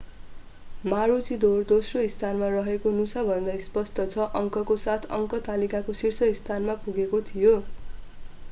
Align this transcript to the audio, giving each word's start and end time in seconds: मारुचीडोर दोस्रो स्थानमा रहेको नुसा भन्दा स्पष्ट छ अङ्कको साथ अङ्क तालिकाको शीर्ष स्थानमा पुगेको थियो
मारुचीडोर 0.83 1.65
दोस्रो 1.71 2.05
स्थानमा 2.13 2.47
रहेको 2.53 2.93
नुसा 2.95 3.23
भन्दा 3.27 3.57
स्पष्ट 3.65 4.01
छ 4.05 4.25
अङ्कको 4.41 4.77
साथ 4.85 5.05
अङ्क 5.19 5.41
तालिकाको 5.45 5.95
शीर्ष 6.01 6.31
स्थानमा 6.41 6.77
पुगेको 6.81 7.21
थियो 7.29 7.53